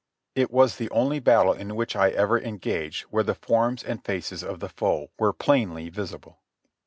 [0.33, 4.41] It was the only battle in which I ever engaged where the forms and faces
[4.43, 6.39] of the foe were plainly visible.